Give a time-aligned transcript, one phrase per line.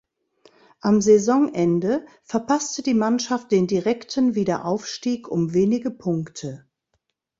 [0.79, 6.65] Am Saisonende verpasste die Mannschaft den direkten Wiederaufstieg um wenige Punkte.